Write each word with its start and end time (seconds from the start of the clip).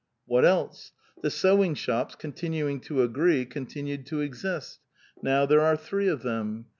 What 0.25 0.45
else? 0.45 0.93
The 1.21 1.29
sewing 1.29 1.75
shops, 1.75 2.15
continuing 2.15 2.79
to 2.85 3.03
agree, 3.03 3.45
con 3.45 3.67
tinued 3.67 4.07
to 4.07 4.21
exist. 4.21 4.79
Now 5.21 5.45
there 5.45 5.61
are 5.61 5.77
three 5.77 6.07
of 6.07 6.23
them. 6.23 6.65